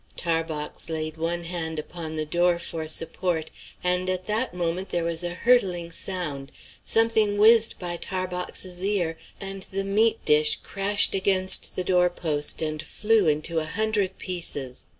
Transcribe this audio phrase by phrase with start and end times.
[0.17, 3.51] Tarbox laid one hand upon the door for support,
[3.83, 6.51] and at that moment there was a hurtling sound;
[6.83, 12.81] something whizzed by Tarbox's ear, and the meat dish crashed against the door post, and
[12.81, 14.87] flew into a hundred pieces.